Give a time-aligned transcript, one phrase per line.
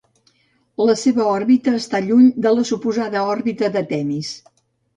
[0.89, 4.35] La seva òrbita està lluny de la suposada òrbita de Temis.